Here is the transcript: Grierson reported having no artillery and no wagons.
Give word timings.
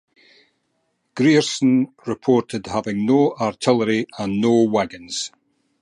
Grierson 1.15 1.93
reported 2.07 2.65
having 2.65 3.05
no 3.05 3.35
artillery 3.39 4.07
and 4.17 4.41
no 4.41 4.63
wagons. 4.63 5.31